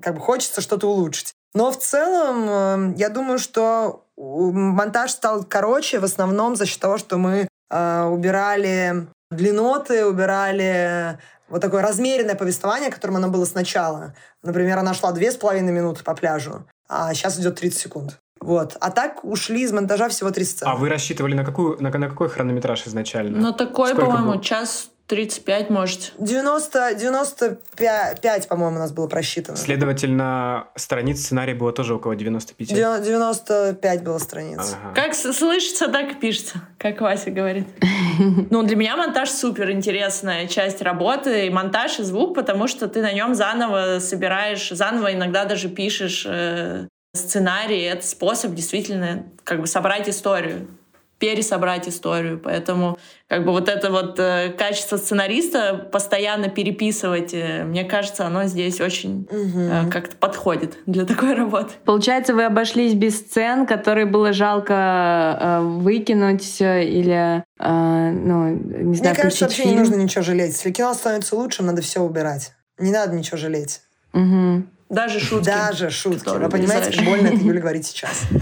[0.00, 1.34] как бы хочется что-то улучшить.
[1.54, 6.96] Но в целом, эм, я думаю, что монтаж стал короче в основном за счет того,
[6.96, 14.14] что мы э, убирали длинноты, убирали вот такое размеренное повествование, которым оно было сначала.
[14.42, 18.18] Например, она шла две с половиной минуты по пляжу, а сейчас идет 30 секунд.
[18.46, 18.76] Вот.
[18.80, 20.70] А так ушли из монтажа всего три сцены.
[20.70, 23.38] А вы рассчитывали на, какую, на, на какой хронометраж изначально?
[23.38, 26.12] Ну, такой, по-моему, час 35, может.
[26.18, 29.56] 90, 95, по-моему, у нас было просчитано.
[29.56, 32.68] Следовательно, страниц сценария было тоже около 95.
[32.68, 34.76] 95 было страниц.
[34.80, 34.94] Ага.
[34.94, 37.66] Как слышится, так и пишется, как Вася говорит.
[38.48, 41.48] Ну, для меня монтаж супер интересная часть работы.
[41.48, 46.24] И монтаж, и звук, потому что ты на нем заново собираешь, заново иногда даже пишешь
[46.26, 47.82] э, сценарий.
[47.82, 50.68] Это способ действительно как бы собрать историю
[51.18, 52.38] пересобрать историю.
[52.38, 52.98] Поэтому
[53.28, 58.80] как бы вот это вот э, качество сценариста постоянно переписывать, э, мне кажется, оно здесь
[58.80, 59.60] очень угу.
[59.60, 61.72] э, как-то подходит для такой работы.
[61.84, 69.14] Получается, вы обошлись без сцен, которые было жалко э, выкинуть или, э, ну, не знаю,
[69.14, 69.74] Мне кажется, вообще фильм.
[69.74, 70.52] не нужно ничего жалеть.
[70.52, 72.52] Если кино становится лучше, надо все убирать.
[72.78, 73.80] Не надо ничего жалеть.
[74.12, 74.64] Угу.
[74.88, 75.46] Даже шутки.
[75.46, 76.28] Даже шутки.
[76.28, 78.22] Вы понимаете, как больно это Юля говорит сейчас.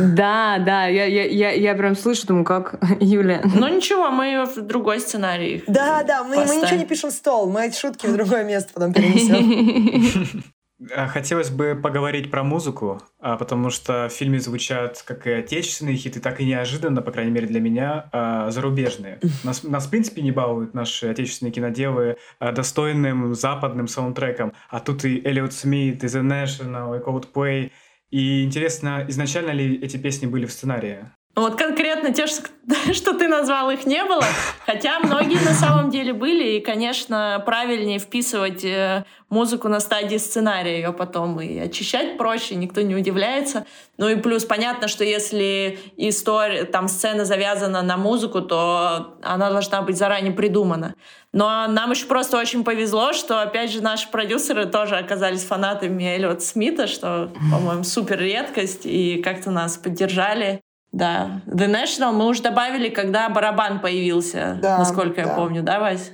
[0.00, 3.42] Да, да, я, я, я, я прям слышу, думаю, как Юля.
[3.44, 5.62] Ну ничего, мы в другой сценарий.
[5.68, 8.72] Да, да, мы, мы ничего не пишем в стол, мы эти шутки в другое место
[8.74, 10.42] потом перенесем.
[10.94, 15.96] А, хотелось бы поговорить про музыку, а, потому что в фильме звучат как и отечественные
[15.96, 19.18] хиты, так и неожиданно, по крайней мере для меня, а, зарубежные.
[19.42, 25.20] Нас, нас в принципе, не балуют наши отечественные киноделы достойным западным саундтреком, а тут и
[25.24, 27.72] Эллиот Смит, и The National, и Coldplay.
[28.10, 31.10] И интересно, изначально ли эти песни были в сценарии?
[31.38, 32.26] Вот конкретно те,
[32.92, 34.24] что, ты назвал, их не было.
[34.66, 36.56] Хотя многие на самом деле были.
[36.56, 40.78] И, конечно, правильнее вписывать э, музыку на стадии сценария.
[40.78, 43.66] Ее потом и очищать проще, никто не удивляется.
[43.98, 49.82] Ну и плюс понятно, что если история, там сцена завязана на музыку, то она должна
[49.82, 50.96] быть заранее придумана.
[51.32, 56.42] Но нам еще просто очень повезло, что, опять же, наши продюсеры тоже оказались фанатами Эллиот
[56.42, 60.62] Смита, что, по-моему, супер редкость, и как-то нас поддержали.
[60.98, 61.40] Да.
[61.46, 65.28] The National мы уже добавили, когда барабан появился, да, насколько да.
[65.28, 66.10] я помню, да, Вась?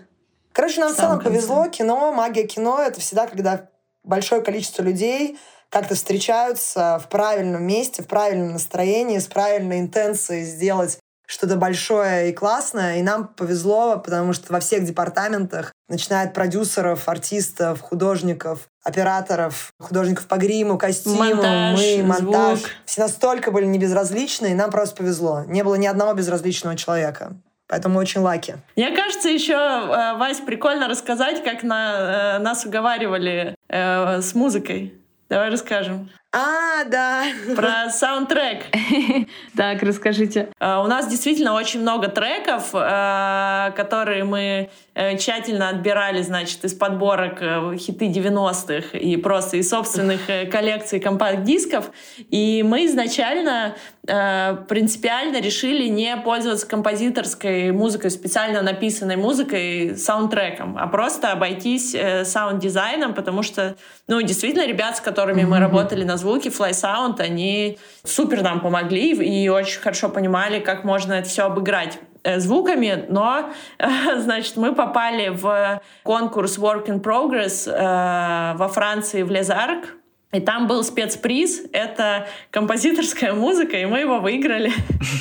[0.52, 1.66] Короче, нам в целом повезло.
[1.68, 3.68] Кино, магия кино— это всегда, когда
[4.04, 5.38] большое количество людей
[5.70, 12.32] как-то встречаются в правильном месте, в правильном настроении, с правильной интенцией сделать что-то большое и
[12.32, 12.98] классное.
[12.98, 20.26] И нам повезло, потому что во всех департаментах, начиная от продюсеров, артистов, художников, операторов, художников
[20.26, 22.58] по гриму, костюму, монтаж, мы, монтаж.
[22.58, 22.70] Звук.
[22.84, 25.44] Все настолько были небезразличны, и нам просто повезло.
[25.46, 27.32] Не было ни одного безразличного человека.
[27.66, 28.56] Поэтому очень лаки.
[28.76, 35.00] Мне кажется, еще, э, Вась, прикольно рассказать, как на, э, нас уговаривали э, с музыкой.
[35.30, 36.10] Давай расскажем.
[36.36, 37.26] А, да.
[37.54, 38.64] Про саундтрек.
[39.56, 40.48] Так, расскажите.
[40.58, 46.74] А, у нас действительно очень много треков, а, которые мы э, тщательно отбирали, значит, из
[46.74, 51.90] подборок э, хиты 90-х и просто из собственных э, коллекций компакт-дисков.
[52.30, 61.32] И мы изначально принципиально решили не пользоваться композиторской музыкой, специально написанной музыкой, саундтреком, а просто
[61.32, 67.20] обойтись саунд-дизайном, потому что, ну, действительно, ребят, с которыми мы работали на звуке Fly Sound,
[67.20, 73.04] они супер нам помогли и очень хорошо понимали, как можно это все обыграть э, звуками,
[73.08, 73.50] но,
[74.16, 79.96] значит, мы попали в конкурс Work in Progress э, во Франции в Les Arcs,
[80.34, 84.72] и там был спецприз, это композиторская музыка, и мы его выиграли.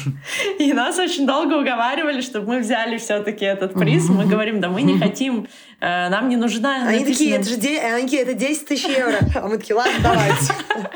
[0.60, 4.10] И нас очень долго уговаривали, чтобы мы взяли все-таки этот приз.
[4.10, 6.88] Мы говорим, да мы не хотим, э, нам не нужна...
[6.88, 9.20] Они такие, это же они такие, это 10 тысяч евро.
[9.36, 10.54] А мы такие, ладно, давайте.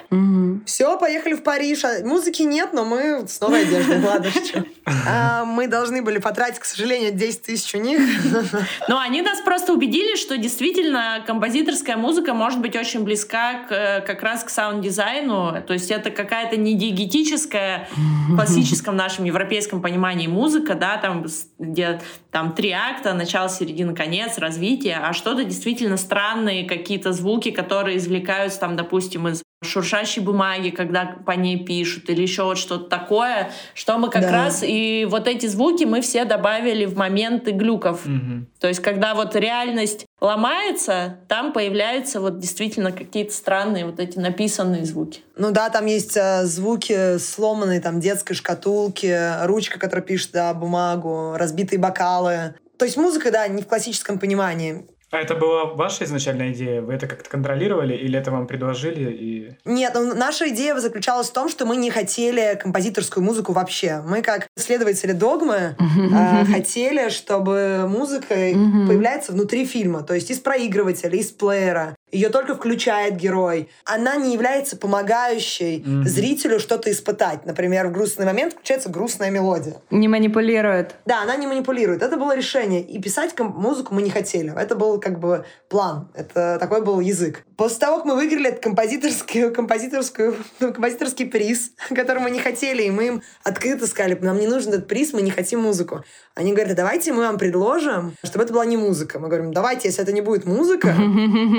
[0.65, 1.83] Все, поехали в Париж.
[1.83, 4.01] А музыки нет, но мы с новой одеждой.
[4.01, 4.65] Ладно, что.
[5.05, 7.99] А мы должны были потратить, к сожалению, 10 тысяч у них.
[8.87, 14.23] Но они нас просто убедили, что действительно композиторская музыка может быть очень близка к как
[14.23, 15.61] раз к саунд-дизайну.
[15.65, 17.89] То есть это какая-то не диегетическая
[18.29, 21.25] в классическом нашем европейском понимании музыка, да, там,
[21.59, 21.99] где
[22.31, 28.59] там три акта, начало, середина, конец, развитие, а что-то действительно странные какие-то звуки, которые извлекаются
[28.59, 33.97] там, допустим, из шуршащей бумаги, когда по ней пишут, или еще вот что-то такое, что
[33.97, 34.31] мы как да.
[34.31, 38.05] раз и вот эти звуки мы все добавили в моменты глюков.
[38.05, 38.45] Угу.
[38.59, 44.85] То есть, когда вот реальность ломается, там появляются вот действительно какие-то странные вот эти написанные
[44.85, 45.21] звуки.
[45.35, 51.33] Ну да, там есть э, звуки сломанной там детской шкатулки, ручка, которая пишет да, бумагу,
[51.35, 52.55] разбитые бокалы.
[52.77, 54.85] То есть музыка, да, не в классическом понимании.
[55.09, 56.81] А это была ваша изначальная идея?
[56.81, 59.09] Вы это как-то контролировали или это вам предложили?
[59.09, 59.51] И...
[59.63, 64.01] Нет, ну, наша идея заключалась в том, что мы не хотели композиторскую музыку вообще.
[64.05, 71.17] Мы, как следователи догмы, э, хотели, чтобы музыка появляется внутри фильма, то есть из проигрывателя,
[71.17, 71.95] из плеера.
[72.11, 73.69] Ее только включает герой.
[73.83, 76.03] Она не является помогающей mm-hmm.
[76.03, 77.45] зрителю что-то испытать.
[77.45, 79.75] Например, в грустный момент включается грустная мелодия.
[79.89, 80.95] Не манипулирует.
[81.05, 82.01] Да, она не манипулирует.
[82.01, 82.81] Это было решение.
[82.81, 84.57] И писать музыку мы не хотели.
[84.57, 86.09] Это был как бы план.
[86.15, 87.43] Это такой был язык.
[87.57, 92.83] После того, как мы выиграли этот композиторский, композиторскую, ну, композиторский приз, который мы не хотели,
[92.83, 96.05] и мы им открыто сказали, нам не нужен этот приз, мы не хотим музыку.
[96.37, 99.17] Они говорят, давайте мы вам предложим, чтобы это была не музыка.
[99.17, 100.95] Мы говорим, давайте, если это не будет музыка,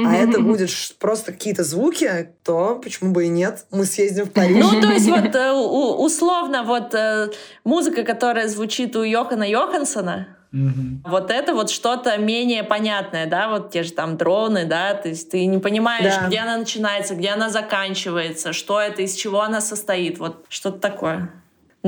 [0.06, 3.66] а это будет просто какие-то звуки, то почему бы и нет?
[3.72, 4.64] Мы съездим в Париж.
[4.64, 7.30] Ну, то есть вот э, условно вот э,
[7.64, 11.10] музыка, которая звучит у Йохана Йохансона, Угу.
[11.10, 15.30] Вот это вот что-то менее понятное, да, вот те же там дроны, да, то есть
[15.30, 16.26] ты не понимаешь, да.
[16.26, 21.30] где она начинается, где она заканчивается, что это, из чего она состоит, вот что-то такое.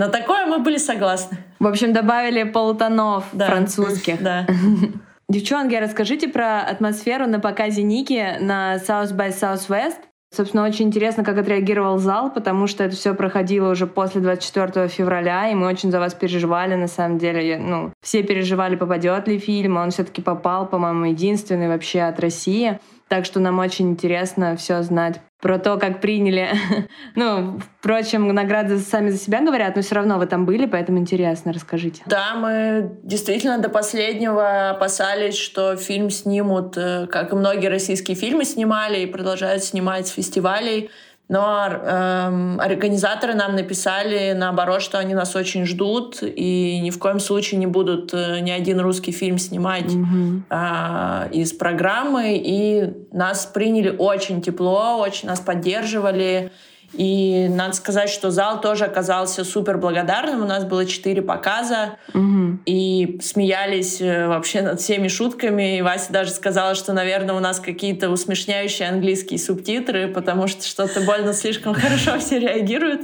[0.01, 1.37] На такое мы были согласны.
[1.59, 3.49] В общем, добавили полутонов да.
[3.49, 4.23] французских.
[4.23, 4.47] Да.
[5.29, 9.99] Девчонки, расскажите про атмосферу на показе Ники на South by Southwest.
[10.35, 15.51] Собственно, очень интересно, как отреагировал зал, потому что это все проходило уже после 24 февраля,
[15.51, 17.59] и мы очень за вас переживали, на самом деле.
[17.59, 22.81] Ну, все переживали, попадет ли фильм, а он все-таки попал, по-моему, единственный вообще от России.
[23.11, 26.51] Так что нам очень интересно все знать про то, как приняли.
[27.17, 31.53] ну, впрочем, награды сами за себя говорят, но все равно вы там были, поэтому интересно,
[31.53, 32.05] расскажите.
[32.07, 38.45] Да, мы действительно до последнего опасались, что фильм снимут, э, как и многие российские фильмы
[38.45, 40.91] снимали и продолжают снимать с фестивалей,
[41.31, 47.21] но э, организаторы нам написали, наоборот, что они нас очень ждут и ни в коем
[47.21, 50.43] случае не будут э, ни один русский фильм снимать mm-hmm.
[50.51, 52.37] э, из программы.
[52.37, 56.51] И нас приняли очень тепло, очень нас поддерживали.
[56.93, 60.43] И надо сказать, что зал тоже оказался супер благодарным.
[60.43, 62.59] У нас было четыре показа, угу.
[62.67, 65.79] и смеялись э, вообще над всеми шутками.
[65.79, 71.01] И Вася даже сказала, что, наверное, у нас какие-то усмешняющие английские субтитры, потому что что-то
[71.03, 73.03] больно слишком хорошо все реагируют.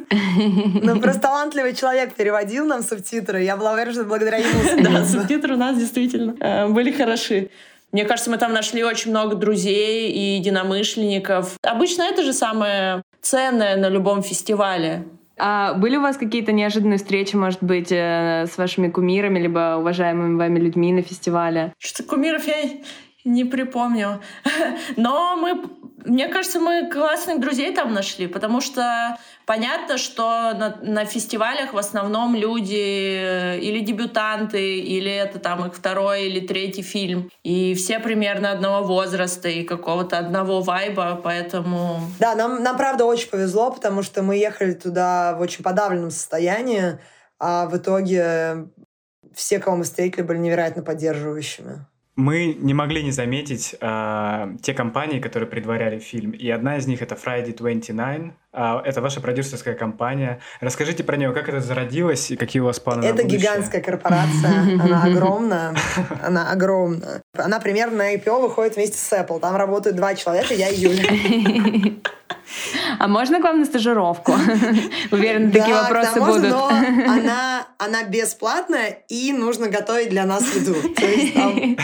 [0.82, 3.42] Ну, просто талантливый человек переводил нам субтитры.
[3.42, 4.56] Я была уверена, что благодаря ему.
[4.86, 7.50] Да, субтитры у нас действительно э, были хороши.
[7.92, 11.56] Мне кажется, мы там нашли очень много друзей и единомышленников.
[11.62, 15.04] Обычно это же самое ценное на любом фестивале.
[15.38, 20.36] А были у вас какие-то неожиданные встречи, может быть, э, с вашими кумирами, либо уважаемыми
[20.36, 21.72] вами людьми на фестивале?
[21.78, 22.56] Что кумиров я
[23.24, 24.20] не припомню.
[24.96, 25.62] Но мы,
[26.04, 31.78] мне кажется, мы классных друзей там нашли, потому что понятно, что на, на фестивалях в
[31.78, 37.30] основном люди э, или дебютанты, или это там их второй или третий фильм.
[37.44, 42.00] И все примерно одного возраста и какого-то одного вайба, поэтому...
[42.18, 46.98] Да, нам, нам правда очень повезло, потому что мы ехали туда в очень подавленном состоянии,
[47.38, 48.68] а в итоге
[49.34, 51.86] все, кого мы встретили, были невероятно поддерживающими.
[52.16, 56.30] Мы не могли не заметить э, те компании, которые предваряли фильм.
[56.30, 58.32] И одна из них это Friday 29.
[58.56, 60.40] Э, это ваша продюсерская компания.
[60.60, 64.80] Расскажите про нее, как это зародилось и какие у вас планы Это на гигантская корпорация.
[64.80, 65.74] Она огромная.
[66.22, 67.22] Она огромная.
[67.36, 69.40] Она примерно на IPO выходит вместе с Apple.
[69.40, 71.92] Там работают два человека, я и Юля.
[72.98, 74.32] А можно к вам на стажировку?
[75.10, 76.48] Уверена, такие вопросы будут.
[76.48, 76.68] но
[77.06, 80.74] она, она бесплатная, и нужно готовить для нас еду.
[80.94, 81.76] То есть там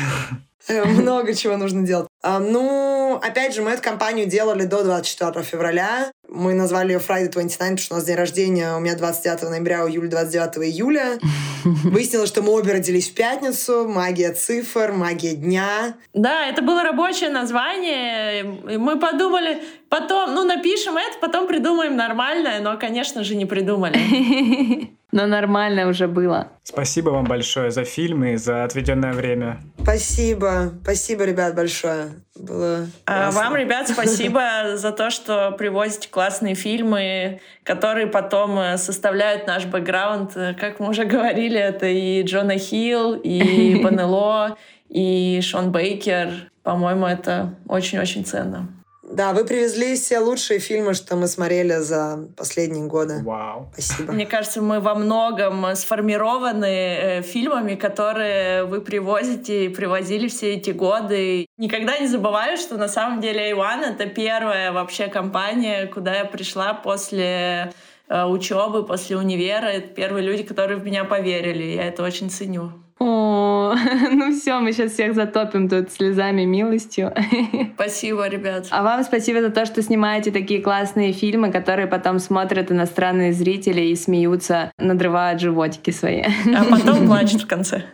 [0.68, 2.06] э, много чего нужно делать.
[2.22, 6.12] А, ну, опять же, мы эту компанию делали до 24 февраля.
[6.34, 9.84] Мы назвали ее Friday 29, потому что у нас день рождения у меня 29 ноября,
[9.84, 11.18] у Юли 29 июля.
[11.64, 13.86] Выяснилось, что мы обе родились в пятницу.
[13.86, 15.94] Магия цифр, магия дня.
[16.14, 18.44] Да, это было рабочее название.
[18.44, 23.98] Мы подумали, потом, ну, напишем это, потом придумаем нормальное, но, конечно же, не придумали.
[25.12, 26.48] Но нормально уже было.
[26.64, 29.60] Спасибо вам большое за фильм и за отведенное время.
[29.82, 30.72] Спасибо.
[30.82, 32.12] Спасибо, ребят, большое.
[32.34, 34.42] Было а вам, ребят, спасибо
[34.76, 40.32] за то, что привозите классные фильмы, которые потом э, составляют наш бэкграунд.
[40.58, 44.56] Как мы уже говорили, это и Джона Хилл, и Банело,
[44.88, 46.50] и Шон Бейкер.
[46.62, 48.81] По-моему, это очень-очень ценно.
[49.12, 53.22] Да, вы привезли все лучшие фильмы, что мы смотрели за последние годы.
[53.22, 53.70] Вау.
[53.74, 54.12] Спасибо.
[54.12, 60.70] Мне кажется, мы во многом сформированы э, фильмами, которые вы привозите и привозили все эти
[60.70, 61.46] годы.
[61.58, 66.72] Никогда не забываю, что на самом деле A1— это первая вообще компания, куда я пришла
[66.72, 67.72] после
[68.08, 69.66] э, учебы, после универа.
[69.66, 71.64] Это первые люди, которые в меня поверили.
[71.64, 72.72] Я это очень ценю.
[72.98, 73.51] О,
[74.10, 77.12] ну все, мы сейчас всех затопим тут слезами, милостью.
[77.74, 78.66] Спасибо, ребят.
[78.70, 83.80] А вам спасибо за то, что снимаете такие классные фильмы, которые потом смотрят иностранные зрители
[83.80, 86.22] и смеются, надрывают животики свои.
[86.22, 87.84] А потом плачут в конце.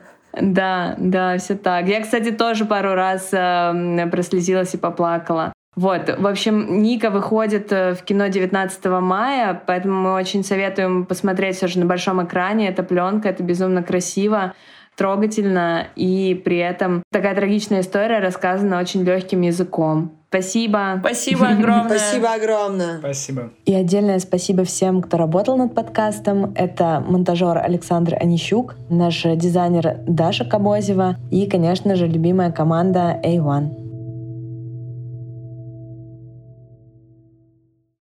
[0.40, 1.86] Да, да, все так.
[1.86, 5.52] Я, кстати, тоже пару раз э, прослезилась и поплакала.
[5.74, 11.56] Вот, в общем, Ника выходит э, в кино 19 мая, поэтому мы очень советуем посмотреть
[11.56, 12.68] все же на большом экране.
[12.68, 14.54] Это пленка, это безумно красиво
[14.98, 20.12] трогательно, и при этом такая трагичная история рассказана очень легким языком.
[20.28, 20.96] Спасибо.
[21.00, 21.98] Спасибо огромное.
[21.98, 22.98] Спасибо огромное.
[22.98, 23.50] Спасибо.
[23.64, 26.52] И отдельное спасибо всем, кто работал над подкастом.
[26.54, 33.87] Это монтажер Александр Онищук, наш дизайнер Даша Кабозева и, конечно же, любимая команда A1.